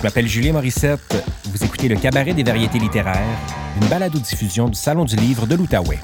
[0.00, 1.22] Je m'appelle Julien Morissette.
[1.44, 3.38] Vous écoutez le Cabaret des variétés littéraires,
[3.78, 5.98] une balado-diffusion du Salon du livre de l'Outaouais.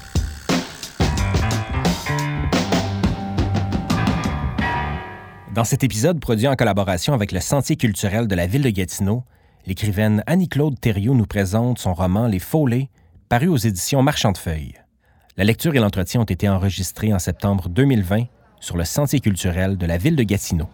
[5.54, 9.24] Dans cet épisode, produit en collaboration avec le Sentier culturel de la ville de Gatineau,
[9.64, 12.90] l'écrivaine Annie-Claude Thériault nous présente son roman Les Follets,
[13.30, 14.74] paru aux éditions Marchand de Feuilles.
[15.38, 18.24] La lecture et l'entretien ont été enregistrés en septembre 2020
[18.60, 20.68] sur le Sentier culturel de la ville de Gatineau.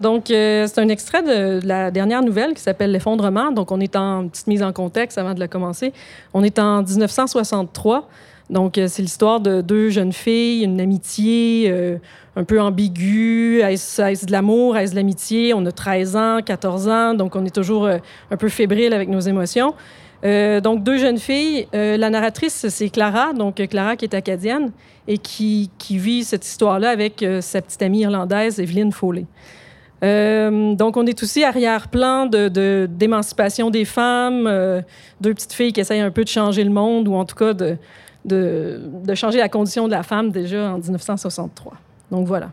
[0.00, 3.52] Donc, euh, c'est un extrait de, la dernière nouvelle qui s'appelle L'effondrement.
[3.52, 5.92] Donc, on est en petite mise en contexte avant de la commencer.
[6.34, 8.08] On est en 1963.
[8.50, 11.98] Donc, euh, c'est l'histoire de deux jeunes filles, une amitié euh,
[12.34, 13.60] un peu ambiguë.
[13.60, 15.54] Est-ce de l'amour, est-ce de l'amitié?
[15.54, 19.20] On a 13 ans, 14 ans, donc on est toujours un peu fébrile avec nos
[19.20, 19.74] émotions.
[20.24, 21.68] donc, deux jeunes filles.
[21.72, 24.72] la narratrice, c'est Clara, donc Clara qui est acadienne
[25.06, 29.26] et qui, vit cette histoire-là avec sa petite amie irlandaise, Evelyne Foley.
[30.02, 34.82] Euh, donc, on est aussi arrière-plan de, d'émancipation des femmes, euh,
[35.20, 37.54] deux petites filles qui essayent un peu de changer le monde, ou en tout cas
[37.54, 37.76] de,
[38.24, 41.74] de, de, changer la condition de la femme déjà en 1963.
[42.10, 42.50] Donc, voilà.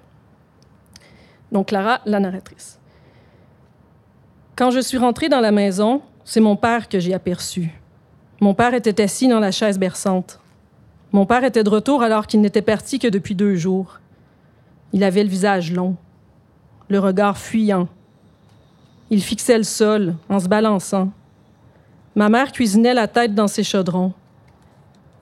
[1.51, 2.79] Donc, Clara, la narratrice.
[4.55, 7.71] Quand je suis rentrée dans la maison, c'est mon père que j'ai aperçu.
[8.41, 10.39] Mon père était assis dans la chaise berçante.
[11.11, 13.99] Mon père était de retour alors qu'il n'était parti que depuis deux jours.
[14.93, 15.95] Il avait le visage long
[16.89, 17.87] le regard fuyant.
[19.09, 21.09] Il fixait le sol en se balançant.
[22.15, 24.13] Ma mère cuisinait la tête dans ses chaudrons.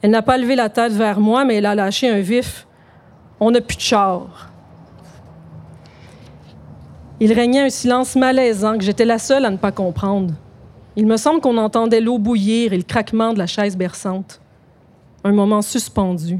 [0.01, 2.65] Elle n'a pas levé la tête vers moi, mais elle a lâché un vif.
[3.39, 4.51] On n'a plus de char.
[7.19, 10.33] Il régnait un silence malaisant que j'étais la seule à ne pas comprendre.
[10.95, 14.39] Il me semble qu'on entendait l'eau bouillir et le craquement de la chaise berçante.
[15.23, 16.39] Un moment suspendu.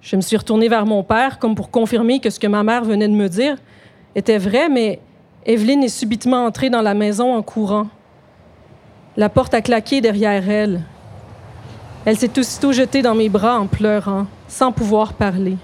[0.00, 2.84] Je me suis retournée vers mon père comme pour confirmer que ce que ma mère
[2.84, 3.56] venait de me dire,
[4.14, 5.00] était vrai, mais
[5.46, 7.88] Evelyne est subitement entrée dans la maison en courant.
[9.16, 10.82] La porte a claqué derrière elle.
[12.04, 15.56] Elle s'est aussitôt jetée dans mes bras en pleurant, sans pouvoir parler.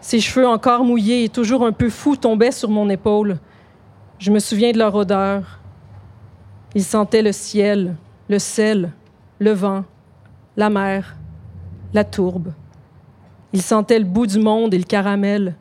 [0.00, 3.38] Ses cheveux encore mouillés et toujours un peu fous tombaient sur mon épaule.
[4.18, 5.60] Je me souviens de leur odeur.
[6.74, 7.96] Ils sentaient le ciel,
[8.28, 8.92] le sel,
[9.38, 9.84] le vent,
[10.56, 11.16] la mer,
[11.92, 12.52] la tourbe.
[13.52, 15.54] Ils sentaient le bout du monde et le caramel.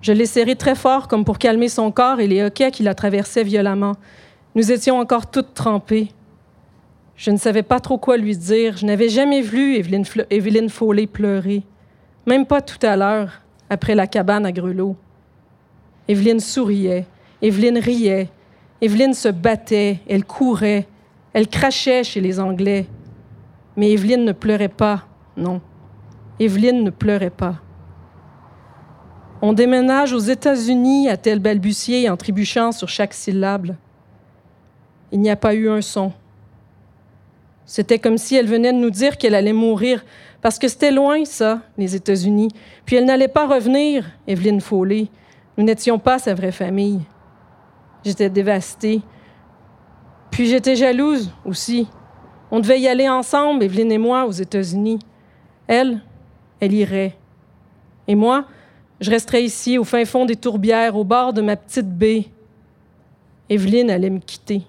[0.00, 2.94] Je l'ai serré très fort comme pour calmer son corps et les hoquets qui la
[2.94, 3.96] traversaient violemment.
[4.54, 6.08] Nous étions encore toutes trempées.
[7.16, 8.78] Je ne savais pas trop quoi lui dire.
[8.78, 10.70] Je n'avais jamais vu Evelyne, Evelyne
[11.12, 11.62] pleurer.
[12.26, 14.96] Même pas tout à l'heure, après la cabane à Grelot.
[16.08, 17.06] Evelyne souriait.
[17.42, 18.30] Evelyne riait.
[18.80, 20.00] Evelyne se battait.
[20.08, 20.88] Elle courait.
[21.34, 22.86] Elle crachait chez les Anglais.
[23.76, 25.04] Mais Evelyne ne pleurait pas,
[25.36, 25.60] non.
[26.38, 27.56] Evelyne ne pleurait pas.
[29.42, 33.74] On déménage aux États-Unis, a-t-elle balbutié en trébuchant sur chaque syllabe.
[35.12, 36.12] Il n'y a pas eu un son.
[37.64, 40.04] C'était comme si elle venait de nous dire qu'elle allait mourir,
[40.42, 42.48] parce que c'était loin, ça, les États-Unis.
[42.84, 45.08] Puis elle n'allait pas revenir, Evelyne Foley.
[45.56, 47.00] Nous n'étions pas sa vraie famille.
[48.04, 49.00] J'étais dévastée.
[50.30, 51.88] Puis j'étais jalouse aussi.
[52.50, 54.98] On devait y aller ensemble, Evelyne et moi, aux États-Unis.
[55.66, 56.02] Elle,
[56.60, 57.16] elle irait.
[58.08, 58.46] Et moi,
[59.00, 62.26] je resterais ici, au fin fond des tourbières, au bord de ma petite baie.
[63.48, 64.62] Evelyne allait me quitter.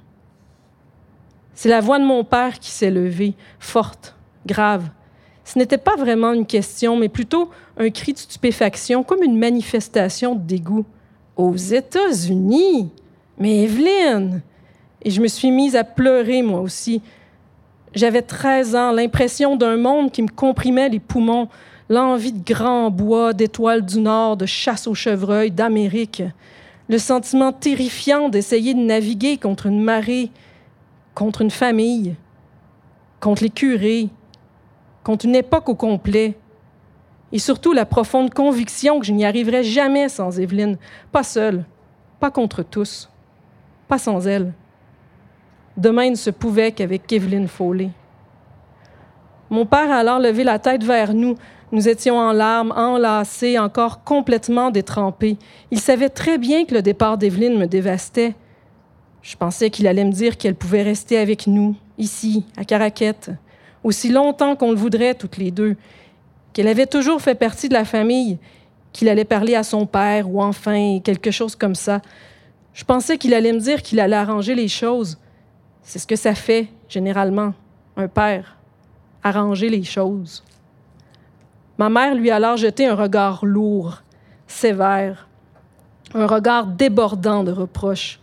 [1.53, 4.15] C'est la voix de mon père qui s'est levée, forte,
[4.45, 4.89] grave.
[5.43, 10.35] Ce n'était pas vraiment une question, mais plutôt un cri de stupéfaction, comme une manifestation
[10.35, 10.85] de dégoût.
[11.35, 12.89] Aux États-Unis?
[13.37, 14.41] Mais Evelyne!
[15.03, 17.01] Et je me suis mise à pleurer, moi aussi.
[17.93, 21.49] J'avais 13 ans, l'impression d'un monde qui me comprimait les poumons,
[21.91, 26.23] l'envie de grands bois, d'étoiles du Nord, de chasse aux chevreuils, d'Amérique,
[26.87, 30.31] le sentiment terrifiant d'essayer de naviguer contre une marée,
[31.13, 32.15] contre une famille,
[33.19, 34.07] contre les curés,
[35.03, 36.37] contre une époque au complet,
[37.33, 40.77] et surtout la profonde conviction que je n'y arriverais jamais sans Evelyne,
[41.11, 41.65] pas seule,
[42.21, 43.09] pas contre tous,
[43.89, 44.53] pas sans elle.
[45.75, 47.89] Demain ne se pouvait qu'avec Evelyne Foley.
[49.49, 51.35] Mon père a alors levé la tête vers nous,
[51.71, 55.37] nous étions en larmes, enlacés, encore complètement détrempés.
[55.71, 58.35] Il savait très bien que le départ d'Evelyne me dévastait.
[59.21, 63.31] Je pensais qu'il allait me dire qu'elle pouvait rester avec nous, ici, à Caraquette,
[63.83, 65.75] aussi longtemps qu'on le voudrait toutes les deux,
[66.53, 68.37] qu'elle avait toujours fait partie de la famille,
[68.91, 72.01] qu'il allait parler à son père ou enfin quelque chose comme ça.
[72.73, 75.17] Je pensais qu'il allait me dire qu'il allait arranger les choses.
[75.83, 77.53] C'est ce que ça fait, généralement,
[77.95, 78.57] un père,
[79.23, 80.43] arranger les choses.
[81.77, 84.03] Ma mère lui alors jeté un regard lourd,
[84.47, 85.27] sévère,
[86.13, 88.19] un regard débordant de reproches.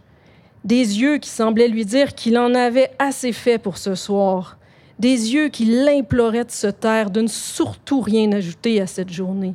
[0.65, 4.59] des yeux qui semblaient lui dire qu'il en avait assez fait pour ce soir,
[4.99, 9.55] des yeux qui l'imploraient de se taire, de ne surtout rien ajouter à cette journée.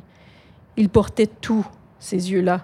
[0.76, 1.66] Il portait tout,
[1.98, 2.62] ces yeux-là.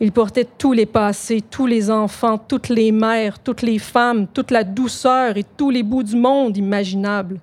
[0.00, 4.50] Il portait tous les passés, tous les enfants, toutes les mères, toutes les femmes, toute
[4.50, 7.38] la douceur et tous les bouts du monde imaginables.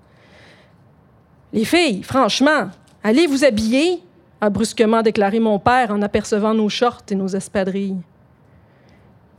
[1.54, 2.70] Les filles, franchement,
[3.08, 4.04] allez vous habiller,
[4.42, 8.02] a brusquement déclaré mon père en apercevant nos shorts et nos espadrilles.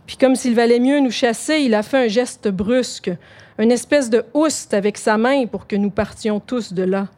[0.07, 3.11] Puis comme s'il valait mieux nous chasser, il a fait un geste brusque,
[3.59, 7.09] une espèce de houste avec sa main pour que nous partions tous de là.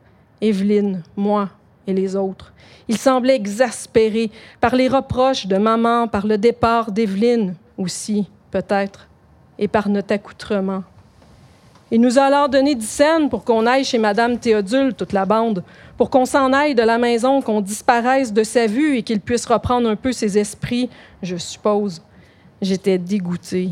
[0.41, 1.51] Evelyne, moi
[1.87, 2.53] et les autres.
[2.89, 9.07] Il semblait exaspéré par les reproches de maman, par le départ d'Evelyne aussi, peut-être,
[9.57, 10.83] et par notre accoutrement.
[11.93, 15.25] Il nous a alors donné dix scènes pour qu'on aille chez Madame Théodule, toute la
[15.25, 15.65] bande,
[16.01, 19.45] pour qu'on s'en aille de la maison, qu'on disparaisse de sa vue et qu'il puisse
[19.45, 20.89] reprendre un peu ses esprits,
[21.23, 22.01] je suppose.
[22.63, 23.69] J'étais dégoûtée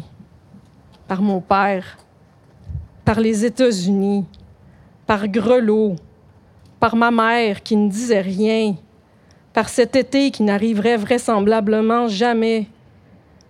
[1.06, 1.96] par mon père,
[3.02, 4.26] par les États-Unis,
[5.06, 5.96] par Grelot,
[6.78, 8.74] par ma mère qui ne disait rien,
[9.54, 12.66] par cet été qui n'arriverait vraisemblablement jamais,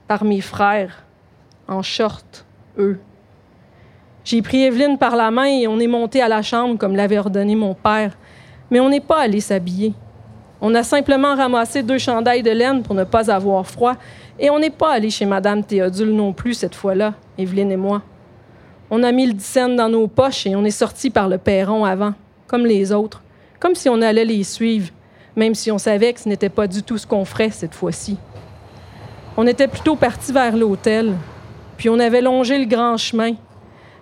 [0.06, 1.02] par mes frères,
[1.66, 2.46] en short,
[2.78, 3.00] eux.
[4.22, 7.19] J'ai pris Evelyne par la main et on est monté à la chambre comme l'avait
[7.19, 8.16] ordonné mon père.
[8.70, 9.94] Mais on n'est pas allé s'habiller.
[10.61, 13.94] On a simplement ramassé deux chandails de laine pour ne pas avoir froid
[14.38, 18.03] et on n'est pas allé chez Madame Théodule non plus cette fois-là, Evelyne et moi.
[18.91, 21.85] On a mis le dixaine dans nos poches et on est sorti par le perron
[21.85, 22.15] avant,
[22.47, 23.23] comme les autres,
[23.61, 24.91] comme si on allait les suivre,
[25.37, 28.17] même si on savait que ce n'était pas du tout ce qu'on ferait cette fois-ci.
[29.37, 31.14] On était plutôt parti vers l'hôtel,
[31.76, 33.35] puis on avait longé le grand chemin,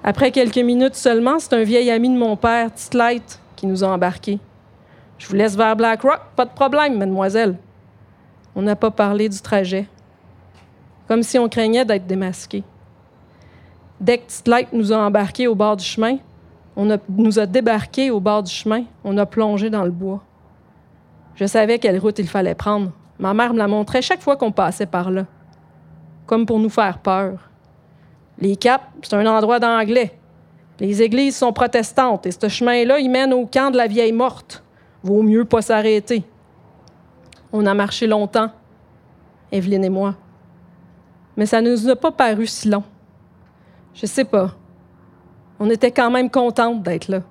[0.09, 3.89] après quelques minutes seulement, c'est un vieil ami de mon père, Titlight, qui nous a
[3.89, 4.39] embarqués.
[5.19, 7.57] Je vous laisse vers Black Rock, pas de problème, mademoiselle.
[8.55, 9.87] On n'a pas parlé du trajet.
[11.09, 12.65] Comme si on craignait d'être démasqué.
[14.01, 16.19] Dès que Titlight nous a embarqués au bord du chemin,
[16.77, 20.23] on nous a débarqués au bord du chemin, on a plongé dans le bois.
[21.35, 22.93] Je savais quelle route il fallait prendre.
[23.19, 25.25] Ma mère me la montrait chaque fois qu'on passait par là,
[26.27, 27.51] comme pour nous faire peur.
[28.39, 30.19] Les Caps, c'est un endroit d'anglais.
[30.79, 34.63] Les églises sont protestantes et ce chemin-là, il mène au camp de la vieille morte.
[35.03, 36.25] Vaut mieux pas s'arrêter.
[37.53, 38.51] On a marché longtemps,
[39.53, 40.15] Evelyne et moi.
[41.37, 42.85] Mais ça ne nous a pas paru si long.
[43.95, 44.55] Je sais pas.
[45.59, 47.23] On était quand même contentes d'être là.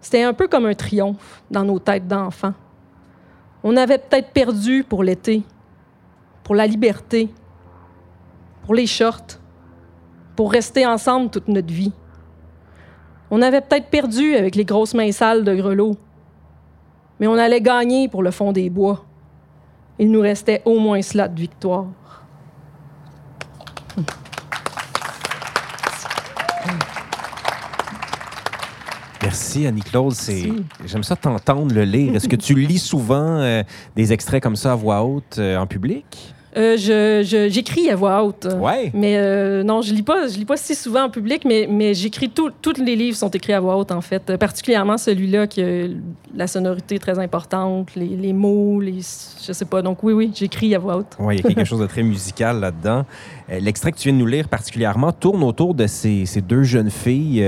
[0.00, 2.54] C'était un peu comme un triomphe dans nos têtes d'enfants.
[3.62, 5.42] On avait peut-être perdu pour l'été,
[6.44, 7.28] pour la liberté,
[8.64, 9.38] pour les shorts,
[10.36, 11.92] pour rester ensemble toute notre vie.
[13.30, 15.96] On avait peut-être perdu avec les grosses mains sales de Grelot,
[17.20, 19.04] mais on allait gagner pour le fond des bois.
[19.98, 21.86] Il nous restait au moins cela de victoire.
[29.22, 30.14] Merci, Annie-Claude.
[30.86, 32.14] J'aime ça t'entendre le lire.
[32.14, 33.62] Est-ce que tu lis souvent euh,
[33.96, 36.34] des extraits comme ça à voix haute euh, en public?
[36.56, 38.48] Euh, je, j'écris à voix haute.
[38.58, 38.90] Ouais.
[38.94, 41.92] Mais euh, non, je lis pas, je lis pas si souvent en public, mais, mais
[41.92, 45.86] j'écris tous les livres sont écrits à voix haute en fait, particulièrement celui-là qui a
[46.34, 49.00] la sonorité très importante, les, les, mots, les,
[49.46, 49.82] je sais pas.
[49.82, 51.16] Donc oui, oui, j'écris à voix haute.
[51.18, 53.04] Oui, il y a quelque chose de très musical là-dedans.
[53.50, 56.62] Euh, l'extrait que tu viens de nous lire particulièrement tourne autour de ces, ces deux
[56.62, 57.44] jeunes filles.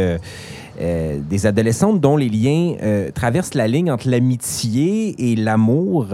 [0.78, 2.74] des adolescentes dont les liens
[3.14, 6.06] traversent la ligne entre l'amitié et l'amour.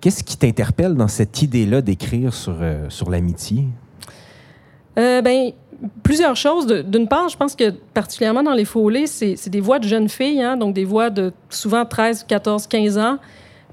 [0.00, 3.64] Qu'est-ce qui t'interpelle dans cette idée-là d'écrire sur, euh, sur l'amitié?
[4.98, 5.52] Euh, ben,
[6.02, 6.66] plusieurs choses.
[6.66, 10.42] D'une part, je pense que particulièrement dans les follets, c'est des voix de jeunes filles,
[10.42, 13.18] hein, donc des voix de souvent 13, 14, 15 ans.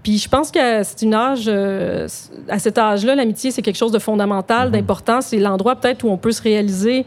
[0.01, 2.07] Puis je pense que c'est une âge, euh,
[2.49, 4.71] à cet âge-là, l'amitié, c'est quelque chose de fondamental, mm-hmm.
[4.71, 5.21] d'important.
[5.21, 7.05] C'est l'endroit peut-être où on peut se réaliser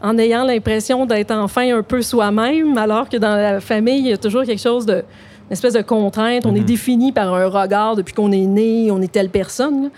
[0.00, 4.12] en ayant l'impression d'être enfin un peu soi-même, alors que dans la famille, il y
[4.12, 5.02] a toujours quelque chose de,
[5.48, 6.46] une espèce de contrainte.
[6.46, 6.66] On est mhm.
[6.66, 9.90] défini par un regard depuis qu'on est né, on est telle personne.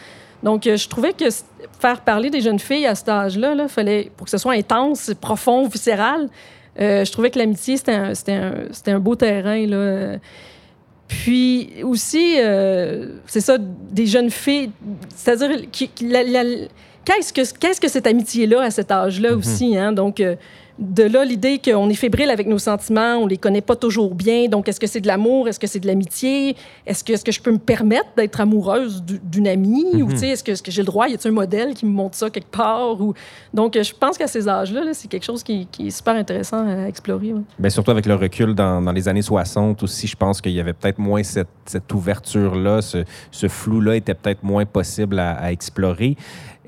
[0.42, 1.26] Donc, euh, je trouvais que
[1.80, 5.12] faire parler des jeunes filles à cet âge-là, là, fallait, pour que ce soit intense,
[5.20, 6.28] profond, viscéral,
[6.80, 9.66] euh, je trouvais que l'amitié, c'était un, un, un, beau terrain.
[9.66, 10.16] Là.
[11.08, 14.70] Puis aussi, euh, c'est ça, des jeunes filles,
[15.14, 19.38] c'est-à-dire, qu'est-ce que, qu'est-ce que cette amitié-là à cet âge-là mhm.
[19.38, 19.76] aussi?
[19.76, 19.92] Hein?
[19.92, 20.22] Donc,
[20.80, 24.48] de là, l'idée qu'on est fébrile avec nos sentiments, on les connaît pas toujours bien.
[24.48, 25.46] Donc, est-ce que c'est de l'amour?
[25.46, 26.56] Est-ce que c'est de l'amitié?
[26.86, 30.02] Est-ce que, est que je peux me permettre d'être amoureuse d'une amie?
[30.02, 30.12] Ou, mhm.
[30.12, 31.06] tu sais, est-ce que, est que j'ai le droit?
[31.08, 32.98] Y a un modèle qui me montre ça quelque part?
[32.98, 33.12] Ou...
[33.52, 37.34] Donc, je pense qu'à ces âges-là, c'est quelque chose qui, est super intéressant à explorer.
[37.58, 40.60] Bien, surtout avec le recul dans, dans, les années 60 aussi, je pense qu'il y
[40.60, 45.52] avait peut-être moins cette, cette ouverture-là, ce, ce flou-là était peut-être moins possible à, à
[45.52, 46.16] explorer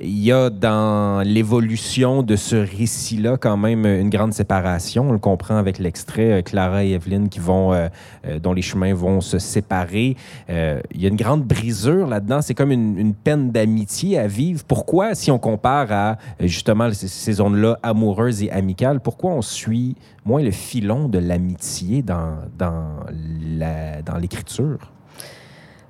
[0.01, 5.11] il y a dans l'évolution de ce récit-là quand même une grande séparation.
[5.11, 7.89] On le comprend avec l'extrait euh, Clara et Evelyn qui vont, euh,
[8.27, 10.17] euh, dont les chemins vont se séparer.
[10.49, 12.41] il y a une grande brisure là-dedans.
[12.41, 14.65] C'est comme une, peine d'amitié à vivre.
[14.67, 20.43] Pourquoi, si on compare à justement ces, zones-là amoureuses et amicales, pourquoi on suit moins
[20.43, 24.79] le filon de l'amitié dans, dans l'écriture?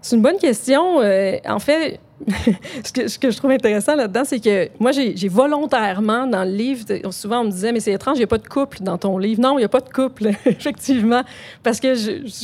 [0.00, 0.98] C'est une bonne question.
[0.98, 2.00] en fait,
[2.84, 6.50] ce, que, ce, que, je trouve intéressant là-dedans, c'est que moi, j'ai volontairement, dans le
[6.50, 8.98] livre, souvent on me disait, mais c'est étrange, il n'y a pas de couple dans
[8.98, 9.40] ton livre.
[9.40, 11.22] Non, il n'y a pas de couple, effectivement.
[11.62, 11.94] Parce que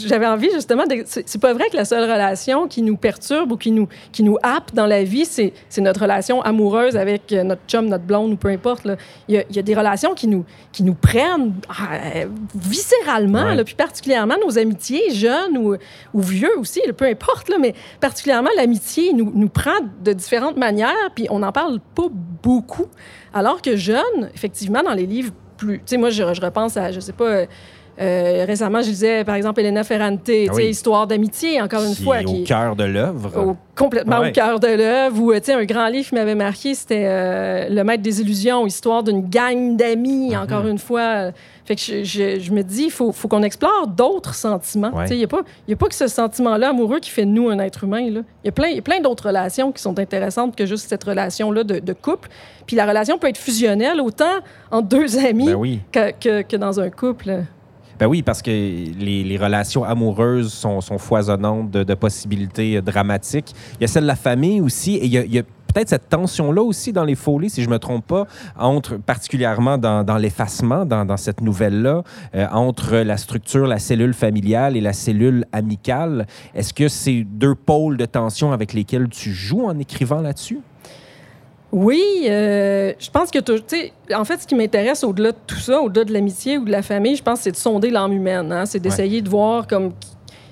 [0.07, 1.05] j'avais envie, justement, de...
[1.07, 4.37] c'est pas vrai que la seule relation qui nous perturbe ou qui nous, qui nous
[4.43, 8.49] happe dans la vie, c'est notre relation amoureuse avec notre chum, notre blonde ou peu
[8.49, 8.87] importe.
[9.29, 13.55] Il, y a, il y a, des relations qui nous, qui nous prennent ah, viscéralement,
[13.55, 15.77] là, puis particulièrement nos amitiés, jeunes ou,
[16.15, 19.68] ou vieux aussi, peu importe, mais particulièrement l'amitié nous, nous prend
[20.03, 22.09] de différentes manières, puis on n'en parle pas
[22.43, 22.87] beaucoup.
[23.33, 25.79] Alors que jeune, effectivement, dans les livres plus...
[25.79, 27.45] Tu sais, moi, je, repense à, je sais pas...
[28.00, 32.23] Euh, récemment, je lisais, par exemple, Elena Ferrante, ah Histoire d'amitié, encore une fois.
[32.23, 33.57] Qui est au cœur de l'œuvre.
[33.76, 35.21] Complètement au cœur de l'œuvre.
[35.21, 39.28] Ou, un grand livre qui m'avait marqué, c'était euh, Le Maître des illusions, Histoire d'une
[39.28, 40.43] gang d'amis, mm-hmm.
[40.43, 41.33] encore une fois.
[41.69, 44.90] Fait que je, me dis, il faut, faut qu'on explore d'autres sentiments.
[45.11, 47.59] Il n'y a, pas, a pas que ce sentiment-là amoureux qui fait de nous un
[47.59, 48.00] être humain.
[48.00, 51.93] Il y a plein, plein d'autres relations qui sont intéressantes que juste cette relation-là de,
[51.93, 52.31] couple.
[52.67, 54.38] Puis la relation peut être fusionnelle autant
[54.71, 55.52] entre deux amis
[55.93, 57.43] ben que, que, dans un couple.
[57.99, 63.55] Ben oui, parce que les, relations amoureuses sont, foisonnantes de, possibilités dramatiques.
[63.75, 66.62] Il y a celle de la famille aussi, et il y a, peut-être cette tension-là
[66.62, 68.26] aussi dans les folies, si je me trompe pas,
[68.59, 72.02] entre particulièrement dans, l'effacement, dans, dans, cette nouvelle-là,
[72.35, 76.26] euh, entre la structure, la cellule familiale et la cellule amicale.
[76.55, 80.61] Est-ce que c'est deux pôles de tension avec lesquels tu joues en écrivant là-dessus?
[81.71, 85.59] Oui, euh, je pense que, tu sais, en fait, ce qui m'intéresse au-delà de tout
[85.59, 88.51] ça, au-delà de l'amitié ou de la famille, je pense, c'est de sonder l'âme humaine.
[88.53, 88.65] Hein?
[88.65, 89.93] C'est d'essayer de voir comme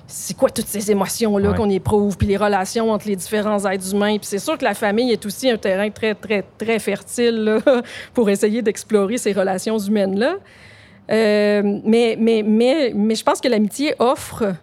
[0.05, 4.17] c'est quoi toutes ces émotions-là qu'on éprouve, puis les relations entre les différents êtres humains.
[4.17, 7.59] Puis c'est sûr que la famille est aussi un terrain très, très, très fertile là,
[8.13, 10.35] pour essayer d'explorer ces relations humaines-là.
[11.09, 14.53] Euh, mais, mais, mais, mais je pense que l'amitié offre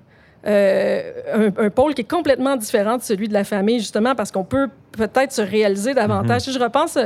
[0.47, 4.45] euh, un, pôle qui est complètement différent de celui de la famille, justement, parce qu'on
[4.45, 6.43] peut peut-être se réaliser davantage.
[6.43, 6.99] Si je repense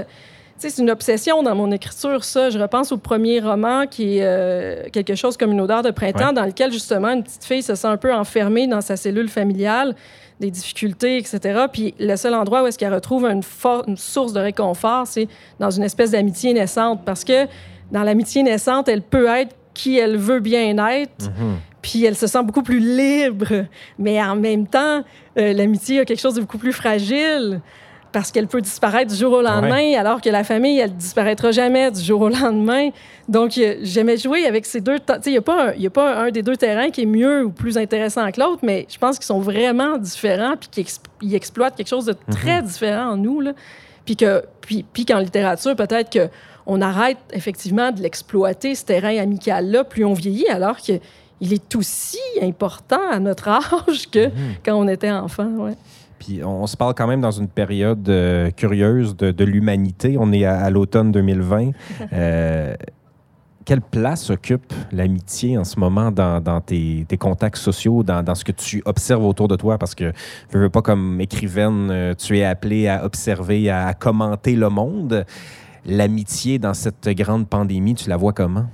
[0.59, 2.50] c'est une obsession dans mon écriture, ça.
[2.50, 6.33] Je repense au premier roman qui est euh, quelque chose comme une odeur de printemps,
[6.33, 9.95] dans lequel, justement, une petite fille se sent un peu enfermée dans sa cellule familiale,
[10.40, 11.66] des difficultés, etc.
[11.73, 13.42] Puis le seul endroit où est-ce qu'elle retrouve une,
[13.87, 15.28] une source de réconfort, c'est
[15.61, 17.02] dans une espèce d'amitié naissante.
[17.04, 17.47] Parce que
[17.92, 21.26] dans l'amitié naissante, elle peut être qui elle veut bien être.
[21.26, 21.54] Mm-hmm.
[21.88, 23.64] Puis elle se sent beaucoup plus libre.
[23.99, 25.02] Mais en même temps,
[25.38, 27.62] euh, l'amitié a quelque chose de beaucoup plus fragile
[28.12, 31.90] parce qu'elle peut disparaître du jour au lendemain, alors que la famille, elle disparaîtra jamais
[31.90, 32.90] du jour au lendemain.
[33.26, 34.97] Donc, j'aimais jouer avec ces deux.
[35.26, 37.50] Il n'y a, pas un, a pas un des deux terrains qui est mieux ou
[37.50, 41.88] plus intéressant que l'autre, mais je pense qu'ils sont vraiment différents puis qu'ils exploitent quelque
[41.88, 42.35] chose de mhm.
[42.35, 43.40] très différent en nous.
[43.40, 43.52] Là.
[44.04, 49.85] Puis, que, puis, puis qu'en littérature, peut-être qu'on arrête effectivement de l'exploiter, ce terrain amical-là,
[49.85, 50.76] plus on vieillit, alors
[51.38, 54.57] qu'il est aussi important à notre âge que mhm.
[54.64, 55.50] quand on était enfant.
[55.59, 55.75] Ouais.
[56.18, 60.16] Puis on, se parle quand même dans une période euh, curieuse de, l'humanité.
[60.18, 61.71] On est à, l'automne 2020.
[62.12, 62.75] Euh,
[63.64, 68.83] quelle place occupe l'amitié en ce moment dans, tes, contacts sociaux, dans, ce que tu
[68.87, 69.76] observes autour de toi?
[69.76, 70.11] Parce que,
[70.50, 75.26] je veux pas comme écrivaine, euh, tu es appelée à observer, à commenter le monde.
[75.85, 78.68] L'amitié dans cette grande pandémie, tu la vois comment?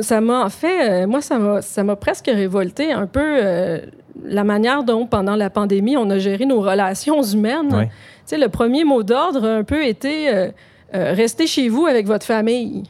[0.00, 3.80] Ça m'a, en fait, moi, ça m'a presque révolté un peu
[4.24, 7.88] la manière dont, pendant la pandémie, on a géré nos relations humaines.
[8.30, 10.48] Le premier mot d'ordre a un peu été euh,
[10.94, 12.84] euh, restez chez vous avec votre famille.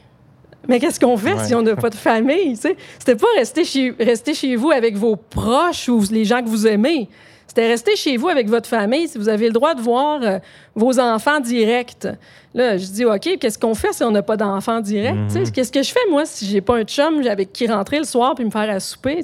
[0.69, 2.57] Mais qu'est-ce qu'on fait si on n'a pas de famille?
[2.57, 6.67] C'était pas rester chez, rester chez vous avec vos proches ou les gens que vous
[6.69, 7.09] aimez.
[7.53, 10.39] C'était rester chez vous avec votre famille si vous avez le droit de voir euh,
[10.75, 12.09] vos enfants directs.
[12.55, 15.15] Là, je dis, OK, qu'est-ce qu'on fait si on n'a pas d'enfants directs?
[15.15, 15.51] Mhm.
[15.53, 18.35] Qu'est-ce que je fais, moi, si j'ai pas un chum avec qui rentrer le soir
[18.35, 19.23] puis me faire à souper?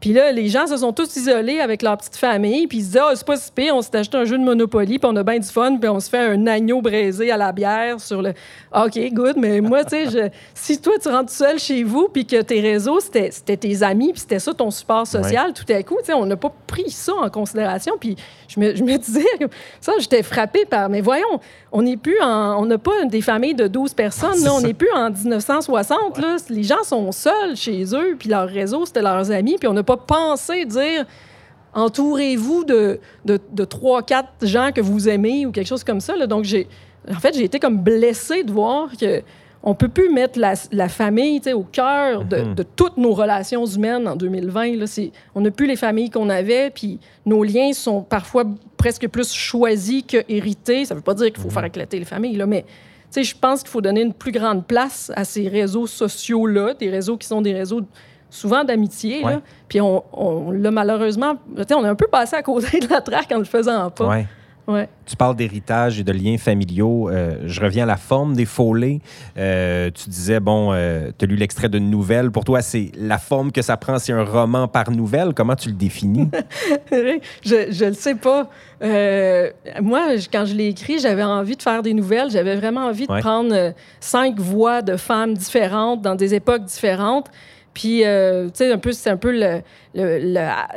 [0.00, 2.86] Puis là, les gens se sont tous isolés avec leur petite famille, puis ils se
[2.86, 5.16] disaient, ah, c'est pas si pire, on s'est acheté un jeu de Monopoly, puis on
[5.16, 8.22] a bien du fun, puis on se fait un agneau braisé à la bière sur
[8.22, 8.32] le.
[8.72, 12.40] OK, good, mais moi, tu sais, si toi, tu rentres seul chez vous, puis que
[12.42, 16.06] tes réseaux, c'était tes amis, puis c'était ça ton support social, tout à coup, tu
[16.06, 18.14] sais, on n'a pas pris ça en considération, puis
[18.46, 19.26] je me, je me disais,
[19.80, 21.40] ça, j'étais frappée par, mais voyons,
[21.72, 22.62] on n'est plus en.
[22.62, 26.36] On n'a pas des familles de 12 personnes, là, on n'est plus en 1960, là.
[26.50, 29.82] Les gens sont seuls chez eux, puis leur réseau, c'était leurs amis, puis on n'a
[29.96, 31.06] pas pensé dire
[31.74, 36.16] entourez-vous de, de, de 3-4 gens que vous aimez ou quelque chose comme ça.
[36.16, 36.26] Là.
[36.26, 36.66] Donc, j'ai,
[37.10, 39.22] en fait, j'ai été comme blessée de voir que
[39.62, 42.54] on peut plus mettre la, la famille au cœur de, Mhm.
[42.54, 44.76] de toutes nos relations humaines en 2020.
[44.76, 48.44] Là, c'est, on n'a plus les familles qu'on avait, puis nos liens sont parfois
[48.76, 50.84] presque plus choisis que hérités.
[50.84, 52.64] Ça ne veut pas dire qu'il faut faire éclater les familles, là, mais
[53.16, 57.16] je pense qu'il faut donner une plus grande place à ces réseaux sociaux-là, des réseaux
[57.16, 57.80] qui sont des réseaux
[58.30, 59.24] souvent d'amitié.
[59.24, 59.38] Ouais.
[59.68, 61.34] Puis on, on l'a malheureusement,
[61.74, 64.06] on a un peu passé à côté de la traque en le faisant pas.
[64.08, 64.26] Ouais.
[64.66, 64.86] Ouais.
[65.06, 67.08] Tu parles d'héritage et de liens familiaux.
[67.08, 69.00] Euh, je reviens à la forme des follets.
[69.38, 70.72] Euh, tu disais, bon,
[71.18, 72.30] tu as lu l'extrait d'une nouvelle.
[72.30, 75.32] Pour toi, c'est la forme que ça prend, c'est un roman par nouvelle.
[75.32, 76.28] Comment tu le définis?
[76.92, 78.50] je, je le sais pas.
[78.82, 79.48] Euh,
[79.82, 82.30] moi, je- quand je l'ai écrit, j'avais envie de faire des nouvelles.
[82.30, 83.20] J'avais vraiment envie de Ouais.
[83.20, 83.70] prendre euh,
[84.00, 87.28] cinq voix de femmes différentes dans des époques différentes.
[87.78, 89.62] Puis, euh, tu sais, un peu, c'est un peu le-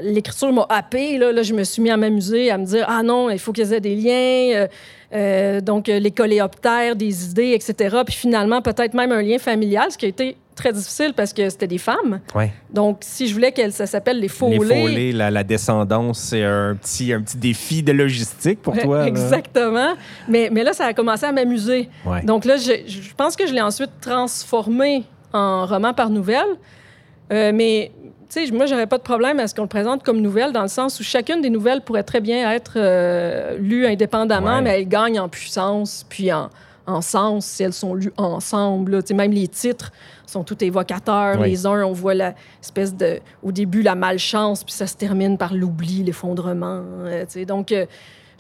[0.01, 1.17] l'écriture m'a happé.
[1.17, 3.51] Là, là, je me suis mis à m'amuser, à me dire ah non, il faut
[3.51, 4.55] qu'ils aient des liens.
[4.55, 4.67] euh,
[5.13, 7.98] euh, donc, les coléoptères, des idées, etc.
[8.05, 11.50] Puis finalement, peut-être même un lien familial, ce qui a été très difficile parce que
[11.50, 12.20] c'était des femmes.
[12.36, 12.51] Ouais.
[12.72, 14.81] Donc, si je voulais qu'elles, ça s'appelle les Les follets.
[14.81, 19.00] follets, la, la descendance, c'est un petit, un petit défi de logistique pour toi.
[19.00, 19.08] là.
[19.08, 19.96] Exactement.
[20.29, 21.89] Mais, mais là, ça a commencé à m'amuser.
[22.05, 22.22] Ouais.
[22.24, 25.03] Donc là, je, je pense que je l'ai ensuite transformé
[25.34, 26.48] en roman par nouvelle.
[27.31, 27.91] Euh, mais,
[28.29, 30.61] tu sais, moi, j'aurais pas de problème à ce qu'on le présente comme nouvelle, dans
[30.63, 34.61] le sens où chacune des nouvelles pourrait très bien être euh, lue indépendamment, Ouais.
[34.61, 36.50] mais elles gagnent en puissance, puis en,
[36.88, 38.93] en sens, si elles sont lues ensemble.
[38.93, 39.01] là.
[39.01, 39.91] Tu sais, même les titres
[40.25, 41.38] sont tout évocateurs.
[41.39, 41.50] Oui.
[41.51, 43.19] Les uns, on voit la espèce de...
[43.43, 46.81] Au début, la malchance, puis ça se termine par l'oubli, l'effondrement.
[47.05, 47.45] euh, tu sais.
[47.45, 47.71] Donc...
[47.71, 47.85] euh,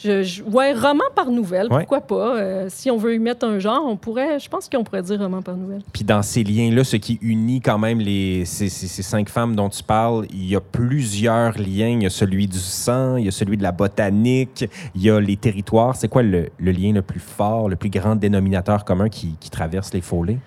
[0.03, 1.79] je, je- ouais, roman par nouvelle, Ouais.
[1.79, 2.37] pourquoi pas?
[2.37, 5.19] Euh, si on veut y mettre un genre, on pourrait, je pense qu'on pourrait dire
[5.19, 5.81] roman par nouvelle.
[5.93, 9.55] Puis dans ces liens-là, ce qui unit quand même les, ces, ces- ces cinq femmes
[9.55, 11.89] dont tu parles, il y a plusieurs liens.
[11.89, 14.65] Il y a celui du sang, il y a celui de la botanique,
[14.95, 15.95] il y a les territoires.
[15.95, 19.49] C'est quoi le, le lien le plus fort, le plus grand dénominateur commun qui, qui
[19.49, 20.37] traverse les follets?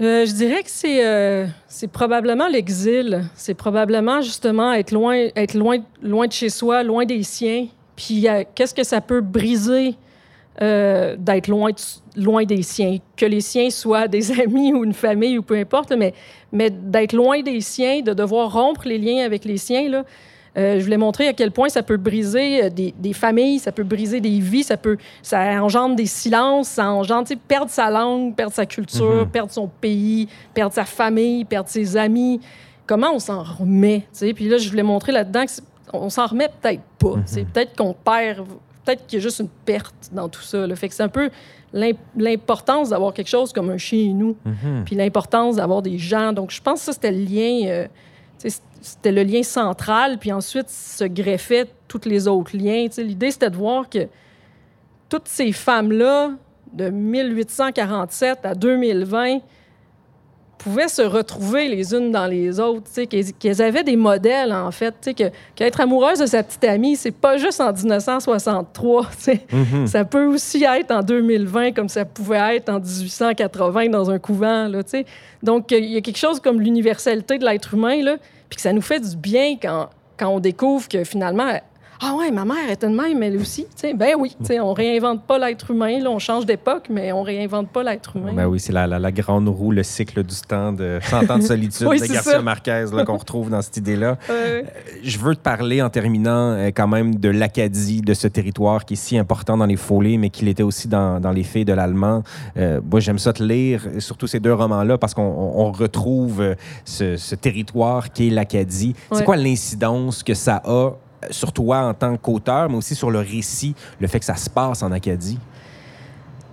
[0.00, 3.24] Euh, je dirais que c'est euh, c'est probablement l'exil.
[3.34, 7.66] C'est probablement justement être loin, être loin, loin de chez soi, loin des siens.
[7.98, 9.96] Puis euh, qu'est-ce que ça peut briser
[10.62, 11.70] euh, d'être loin,
[12.14, 12.98] loin des siens?
[13.16, 16.14] Que les siens soient des amis ou une famille ou peu importe, là, mais,
[16.52, 20.04] mais d'être loin des siens, de devoir rompre les liens avec les siens, là,
[20.56, 23.82] euh, je voulais montrer à quel point ça peut briser des, des familles, ça peut
[23.82, 28.54] briser des vies, ça peut, ça engendre des silences, ça engendre, perdre sa langue, perdre
[28.54, 29.30] sa culture, Mhm.
[29.30, 32.40] perdre son pays, perdre sa famille, perdre ses amis.
[32.86, 34.04] Comment on s'en remet?
[34.34, 35.50] Puis là, je voulais montrer là-dedans que
[35.92, 37.14] on s'en remet peut-être pas.
[37.26, 37.44] tu sais.
[37.44, 38.46] Peut-être qu'on perd,
[38.84, 40.66] peut-être qu'il y a juste une perte dans tout ça.
[40.66, 40.74] là.
[40.76, 41.30] Fait que c'est un peu
[41.72, 44.36] l'im- l'importance d'avoir quelque chose comme un chez nous
[44.84, 46.32] puis l'importance d'avoir des gens.
[46.32, 47.86] Donc, je pense que ça, c'était le lien, euh,
[48.80, 52.86] c'était le lien central, puis ensuite se greffaient tous les autres liens.
[52.98, 54.06] L'idée, c'était de voir que
[55.08, 56.30] toutes ces femmes-là,
[56.72, 59.38] de 1847 à 2020,
[60.58, 62.90] pouvaient se retrouver les unes dans les autres,
[63.38, 65.10] qu'elles avaient des modèles, en fait,
[65.56, 69.46] qu'être amoureuse de sa petite amie, c'est pas juste en 1963, tu sais.
[69.52, 69.86] Mhm.
[69.86, 74.68] Ça peut aussi être en 2020 comme ça pouvait être en 1880 dans un couvent.
[74.68, 74.80] Là.
[75.42, 78.16] Donc, il y a quelque chose comme l'universalité de l'être humain, là,
[78.48, 81.52] puis que ça nous fait du bien quand, quand on découvre que finalement,
[82.00, 83.64] ah ouais, ma mère était de même, elle aussi.
[83.64, 83.94] tu sais.
[83.94, 87.22] Ben oui, tu sais, on réinvente pas l'être humain, là, on change d'époque, mais on
[87.22, 88.32] réinvente pas l'être humain.
[88.34, 91.38] Ben oui, c'est la, la- la grande roue, le cycle du temps de 100 ans
[91.38, 92.42] de solitude Oui, de Garcia ça.
[92.42, 94.16] Marquez qu'on retrouve dans cette idée-là.
[94.30, 94.62] Euh,
[95.02, 98.94] Je veux te parler en terminant euh, quand même de l'Acadie, de ce territoire qui
[98.94, 101.72] est si important dans les follets, mais qu'il était aussi dans, dans les faits de
[101.72, 102.22] l'allemand.
[102.56, 106.40] Euh, moi, j'aime ça te lire, surtout ces deux romans-là, parce qu'on on- on retrouve
[106.40, 108.94] euh, ce, ce territoire qui est l'Acadie.
[109.12, 110.90] C'est quoi l'incidence que ça a
[111.30, 114.48] sur toi en tant qu'auteur, mais aussi sur le récit, le fait que ça se
[114.48, 115.38] passe en Acadie?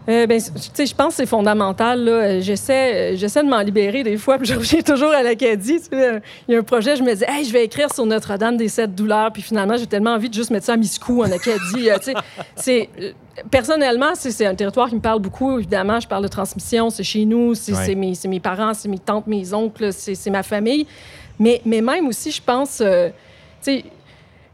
[0.07, 2.39] Euh, ben, je pense que c'est fondamental.
[2.41, 5.79] J'essaie, j'essaie de m'en libérer des fois, puis je reviens toujours à l'Acadie.
[5.91, 8.67] Il y a un projet, je me dis, hey, je vais écrire sur Notre-Dame des
[8.67, 11.89] sept douleurs, puis finalement, j'ai tellement envie de juste mettre ça à Miscou en Acadie.
[11.89, 11.97] Euh,
[12.55, 13.11] c'est, euh,
[13.49, 15.57] personnellement, c'est, un territoire qui me parle beaucoup.
[15.57, 17.95] Évidemment, je parle de transmission, c'est chez nous, c'est, Ouais.
[17.95, 20.85] mes, mes parents, c'est mes tantes, mes oncles, c'est, c'est ma famille.
[21.39, 23.09] Mais, mais même aussi, je pense, euh,
[23.61, 23.85] tu sais,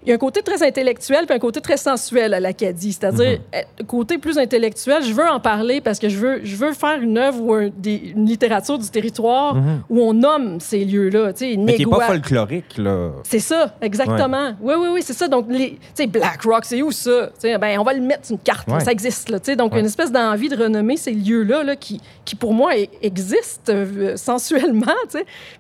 [0.04, 2.94] il y a un côté très intellectuel puis un côté très sensuel à l'Acadie.
[2.94, 6.74] C'est-à-dire, mm côté plus intellectuel, je veux en parler parce que je veux, je veux
[6.74, 9.84] faire une œuvre ou des, une littérature du territoire mhm.
[9.90, 11.32] où on nomme ces lieux-là.
[11.58, 13.12] Mais qui n'est pas folklorique, là.
[13.24, 14.54] C'est ça, exactement.
[14.62, 15.28] Oui, oui, oui, c'est ça.
[15.28, 15.48] Donc,
[15.94, 17.30] sais, Black Rock, c'est où ça?
[17.44, 19.30] ben, on va le mettre sur une carte, ça existe.
[19.30, 22.88] Là, donc, une espèce d'envie de renommer ces lieux-là là, qui, qui, pour moi, e-,
[23.02, 24.86] existent euh, sensuellement.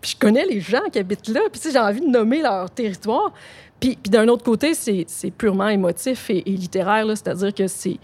[0.02, 3.32] Puis je connais les gens qui habitent là, puis j'ai envie de nommer leur territoire.
[3.82, 7.98] Puis, d'un autre côté, c'est purement émotif et, littéraire, c'est-à-dire que c'est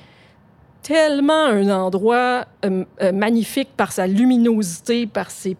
[0.82, 5.56] tellement un endroit euh, euh, magnifique par sa luminosité, par ses,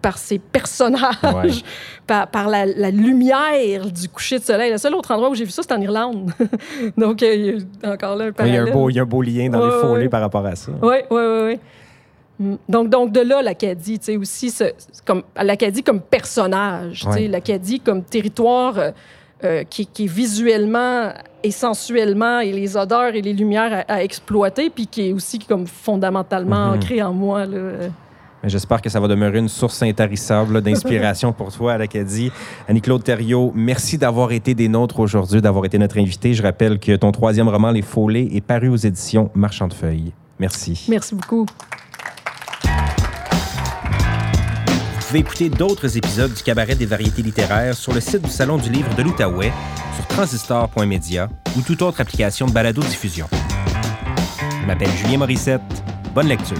[0.00, 1.64] par ses personnages,
[2.06, 4.72] par, par la, lumière du coucher de soleil.
[4.72, 6.32] Le seul autre endroit où j'ai vu ça, c'est en Irlande.
[6.96, 9.20] Donc, euh, encore là, un Il y, a un beau, il y a un beau
[9.20, 10.72] lien dans les follets par rapport à ça.
[10.80, 11.60] Oui, oui, oui.
[12.38, 12.54] Mm.
[12.70, 14.54] Donc, donc, de là, l'Acadie, tu sais, aussi,
[15.04, 18.92] comme, l'Acadie comme personnage, tu sais, l'Acadie comme territoire
[19.44, 21.12] euh, qui, est visuellement
[21.44, 25.66] et sensuellement et les odeurs et les lumières à, exploiter, puis qui est aussi comme
[25.66, 26.74] fondamentalement mhm.
[26.74, 27.44] ancré en moi.
[28.44, 32.30] J'espère que ça va demeurer une source intarissable d'inspiration pour toi à l'Acadie.
[32.68, 36.34] Annie-Claude Thériault, merci d'avoir été des nôtres aujourd'hui, d'avoir été notre invité.
[36.34, 40.12] Je rappelle que ton troisième roman, Les Follets, est paru aux éditions Marchand de Feuilles.
[40.38, 40.86] Merci.
[40.88, 41.46] Merci beaucoup.
[45.08, 48.68] Pouvez écouter d'autres épisodes du Cabaret des variétés littéraires sur le site du Salon du
[48.68, 49.52] livre de l'Outaouais,
[49.96, 53.26] sur transistor.media ou toute autre application de balado-diffusion.
[54.60, 55.62] Je m'appelle Julien Morissette.
[56.14, 56.58] Bonne lecture.